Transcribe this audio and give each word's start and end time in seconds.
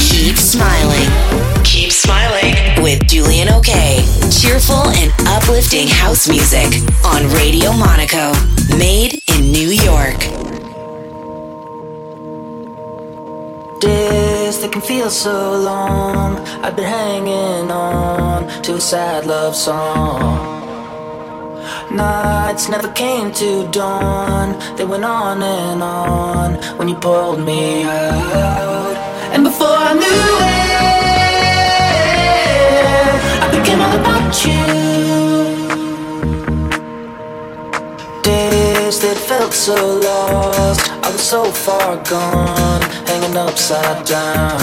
Keep 0.00 0.36
smiling. 0.36 1.08
Keep 1.64 1.92
smiling 1.92 2.54
with 2.82 3.06
Julian 3.06 3.48
OK. 3.48 4.04
Cheerful 4.30 4.88
and 5.00 5.12
uplifting 5.28 5.88
house 5.88 6.28
music 6.28 6.68
on 7.04 7.26
Radio 7.32 7.72
Monaco. 7.72 8.32
Made 8.76 9.20
in 9.34 9.52
New 9.52 9.68
York. 9.68 10.20
Days 13.80 14.60
that 14.60 14.70
can 14.72 14.82
feel 14.82 15.10
so 15.10 15.56
long. 15.56 16.38
I've 16.62 16.76
been 16.76 16.84
hanging 16.84 17.70
on 17.70 18.46
to 18.62 18.74
a 18.74 18.80
sad 18.80 19.26
love 19.26 19.56
song. 19.56 20.60
Nights 21.90 22.68
never 22.68 22.88
came 22.92 23.32
to 23.32 23.68
dawn. 23.70 24.58
They 24.76 24.84
went 24.84 25.04
on 25.04 25.42
and 25.42 25.82
on 25.82 26.54
when 26.78 26.88
you 26.88 26.94
pulled 26.94 27.40
me 27.40 27.82
out. 27.84 28.99
I 29.92 29.94
became 33.50 33.80
all 33.80 33.96
about 33.98 34.46
you. 34.46 34.62
Days 38.22 39.00
that 39.00 39.16
felt 39.16 39.52
so 39.52 39.74
lost. 39.74 40.90
I 41.02 41.10
was 41.10 41.20
so 41.20 41.42
far 41.44 41.96
gone, 42.04 42.82
hanging 43.08 43.36
upside 43.36 44.06
down. 44.06 44.60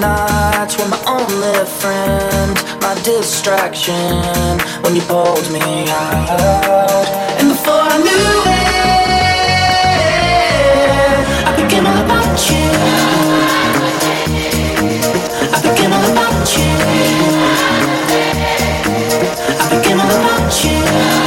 Nights 0.00 0.76
were 0.76 0.88
my 0.88 0.98
only 1.06 1.64
friend, 1.80 2.58
my 2.80 2.94
distraction 3.04 4.58
when 4.82 4.96
you 4.96 5.02
pulled 5.02 5.48
me 5.52 5.88
out. 5.88 7.06
And 7.38 7.48
before 7.50 7.78
I 7.78 7.98
knew 7.98 8.42
it, 8.50 8.74
I 11.46 11.50
became 11.62 11.86
all 11.86 12.02
about 12.04 12.50
you. 12.50 13.23
You. 20.64 21.23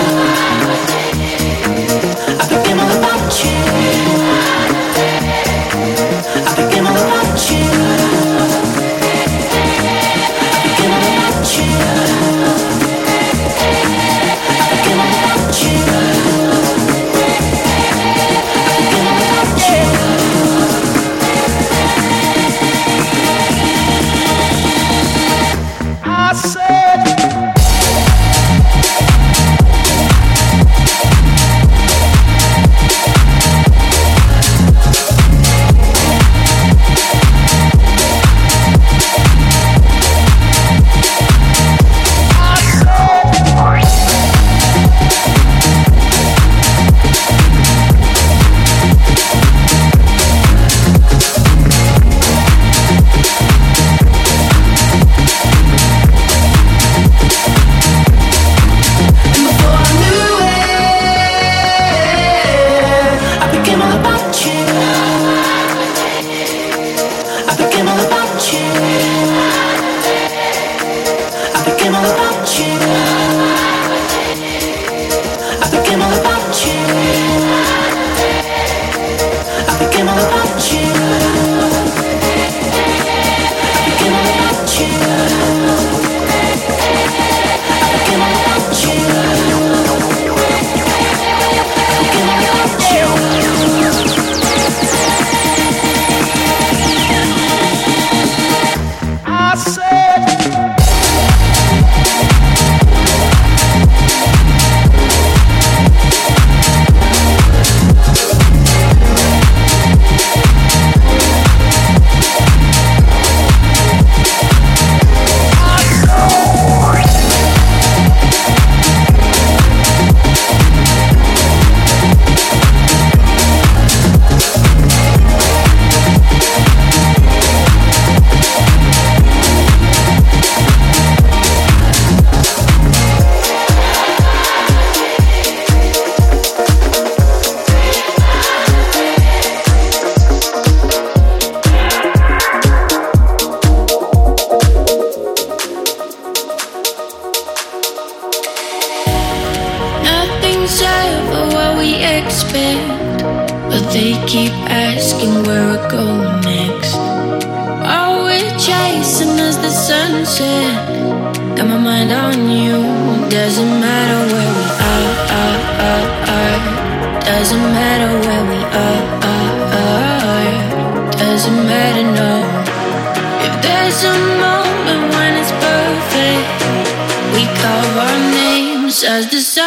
as 179.18 179.26
the 179.32 179.40
sun 179.40 179.67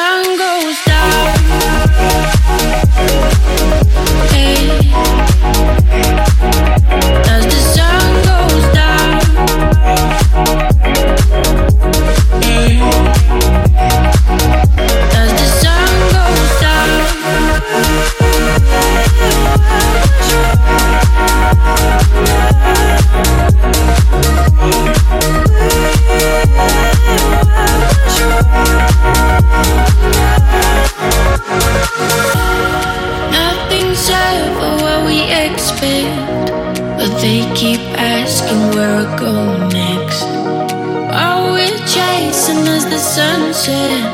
sitting, 43.61 44.05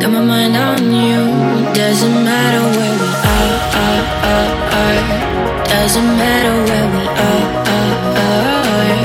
got 0.00 0.10
my 0.12 0.20
mind 0.20 0.54
on 0.54 0.82
you. 0.92 1.20
Doesn't 1.72 2.18
matter 2.28 2.62
where 2.76 2.96
we 3.02 3.10
are, 3.34 3.54
are, 3.84 4.04
are, 4.32 4.52
are. 4.80 5.00
Doesn't 5.64 6.10
matter 6.20 6.54
where 6.68 6.88
we 6.94 7.04
are, 7.28 7.44
are, 7.76 7.94
are. 8.24 9.00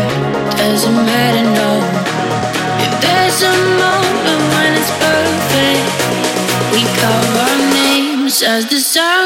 Doesn't 0.61 0.99
matter, 1.11 1.43
no. 1.59 1.69
If 2.85 2.93
there's 3.03 3.39
a 3.51 3.55
moment 3.83 4.41
when 4.53 4.71
it's 4.79 4.91
perfect, 5.05 5.87
we 6.73 6.81
call 6.99 7.27
our 7.45 7.57
names 7.79 8.43
as 8.43 8.65
the 8.65 8.79
sun. 8.79 9.20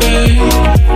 Hey. 0.00 0.93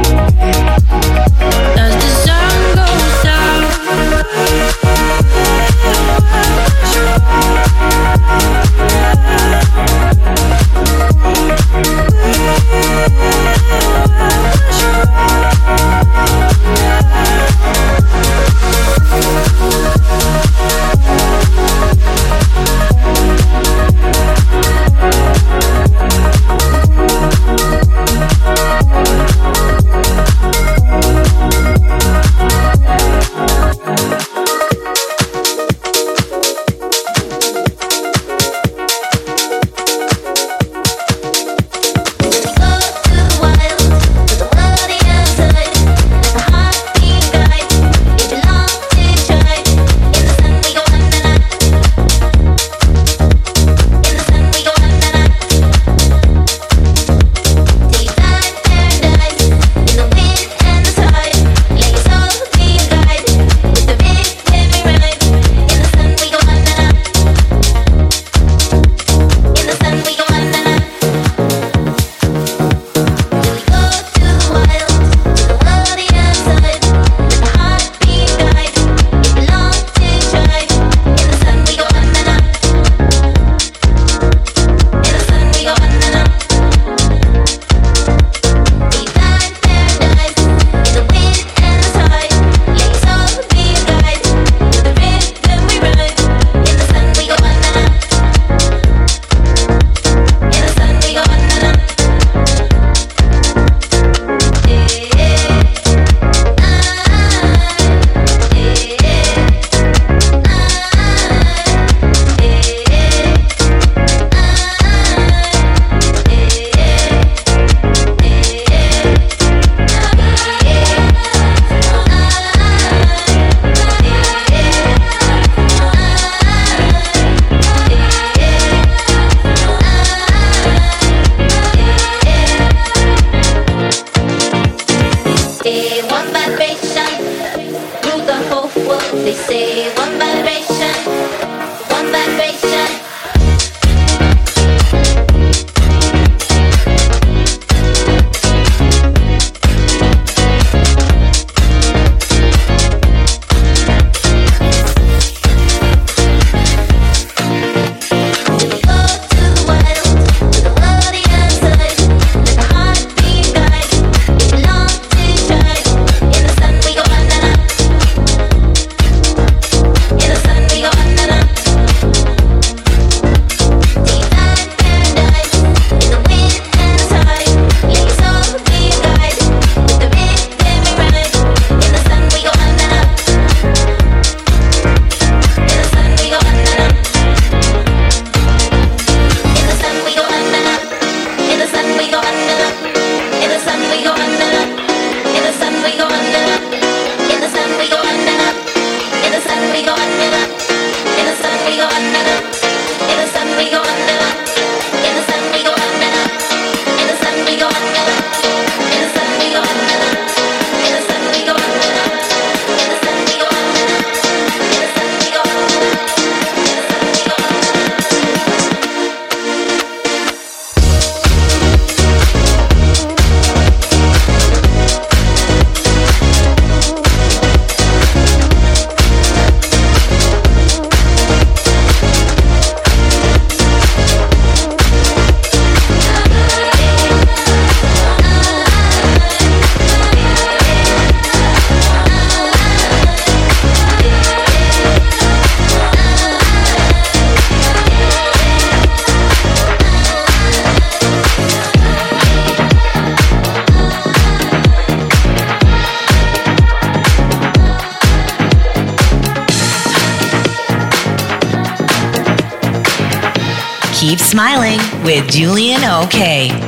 Smiling 264.28 264.78
with 265.04 265.26
Julian 265.30 265.82
OK. 265.85 266.68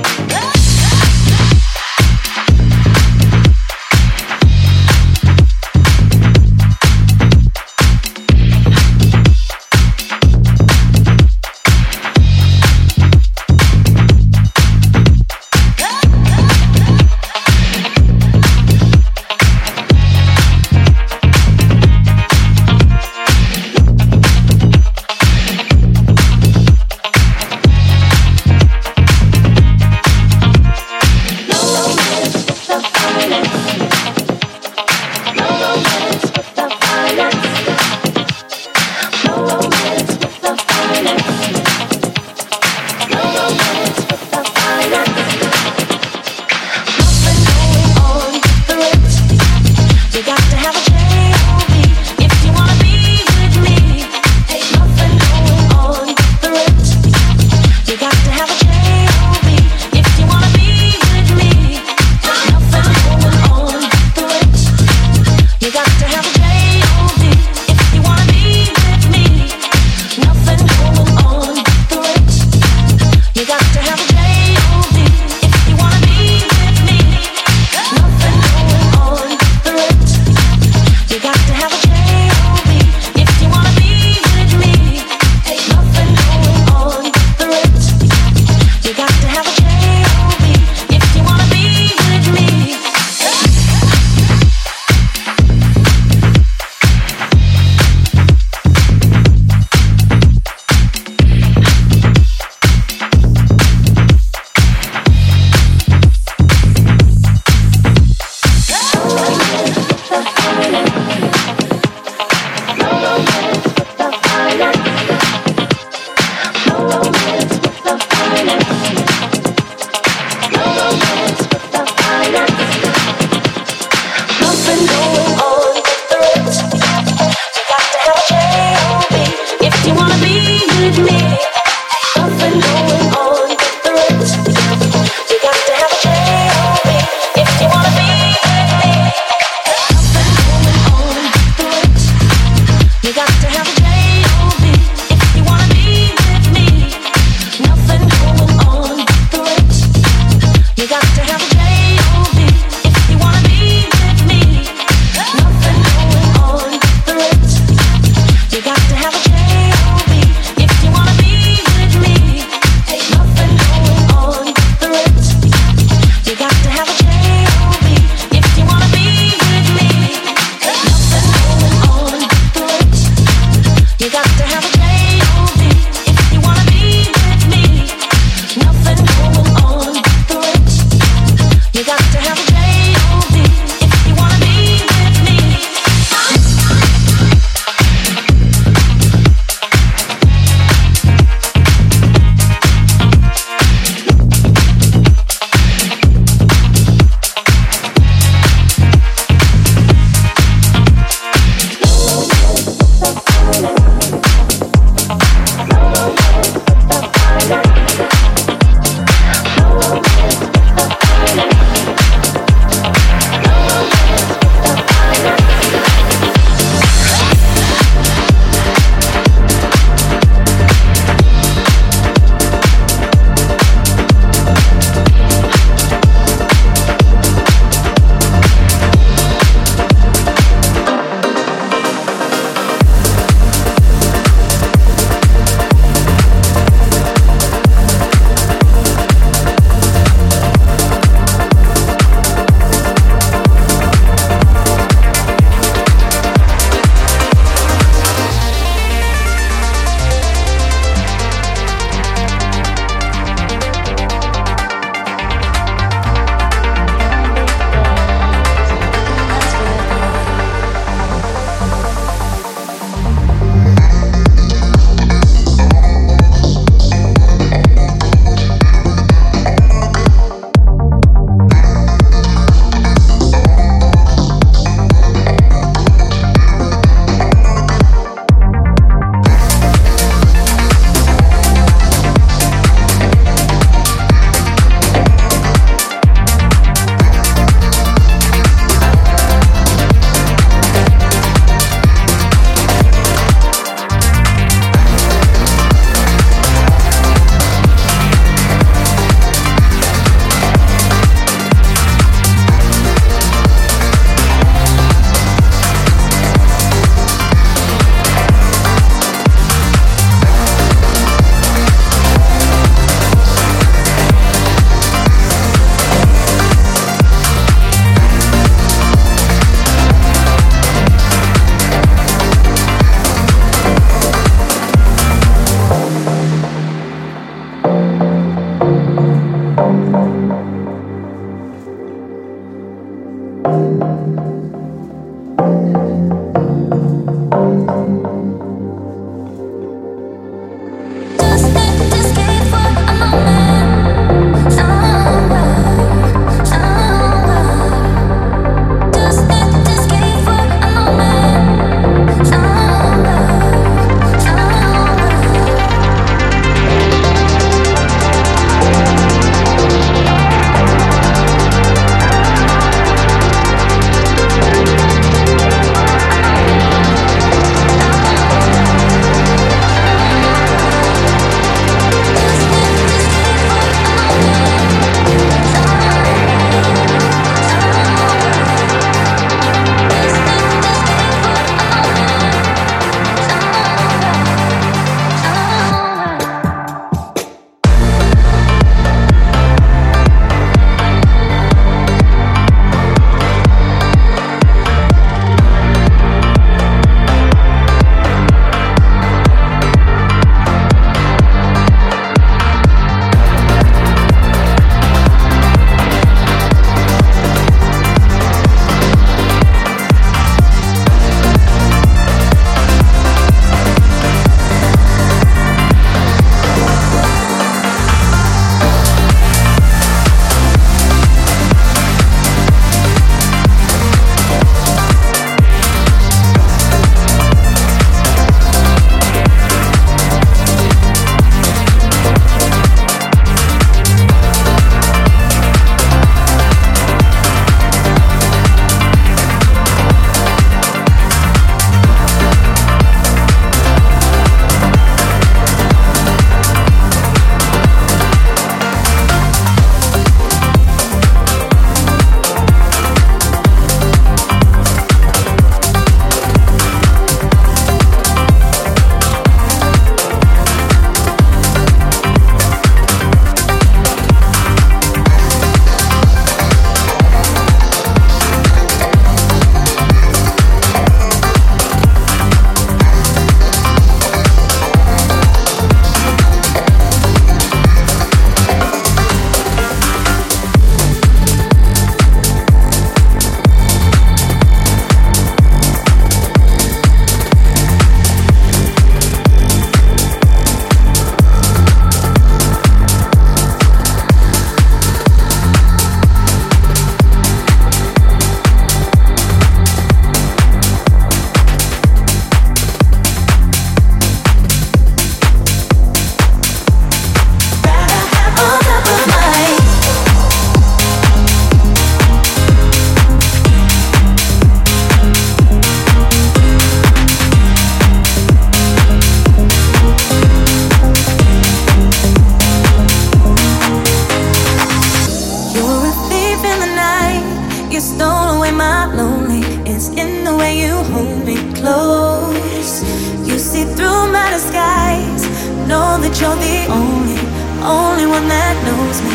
know 535.70 536.02
that 536.02 536.10
you're 536.18 536.34
the 536.34 536.66
only, 536.66 537.14
only 537.62 538.06
one 538.10 538.26
that 538.26 538.58
knows 538.66 538.98
me. 539.06 539.14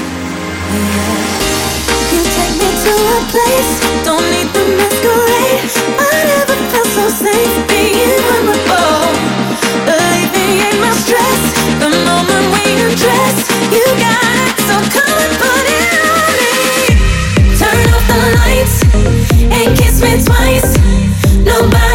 Yeah. 0.72 2.16
You 2.16 2.22
take 2.32 2.56
me 2.56 2.70
to 2.72 2.94
a 2.96 3.20
place, 3.28 3.72
don't 4.08 4.24
need 4.32 4.48
the 4.56 4.64
masquerade. 4.80 5.68
I 6.00 6.16
never 6.32 6.56
felt 6.72 6.90
so 6.96 7.06
safe 7.12 7.56
being 7.68 8.08
vulnerable. 8.24 9.04
Believe 9.84 10.32
me, 10.32 10.64
ain't 10.64 10.80
my 10.80 10.96
stress, 11.04 11.44
the 11.84 11.92
moment 12.08 12.46
we 12.56 12.64
undress. 12.88 13.36
You 13.76 13.84
got 14.00 14.24
it, 14.40 14.56
so 14.64 14.76
come 14.96 15.12
and 15.12 15.36
put 15.36 15.66
it 15.76 15.92
on 16.08 16.32
me. 16.40 16.56
Turn 17.60 17.84
off 17.92 18.06
the 18.08 18.20
lights 18.40 18.76
and 19.44 19.68
kiss 19.76 20.00
me 20.00 20.24
twice. 20.24 20.72
Nobody. 21.44 21.95